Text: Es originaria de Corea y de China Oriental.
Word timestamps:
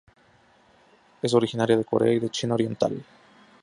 Es 1.21 1.31
originaria 1.35 1.77
de 1.77 1.85
Corea 1.85 2.11
y 2.11 2.17
de 2.17 2.31
China 2.31 2.55
Oriental. 2.55 3.05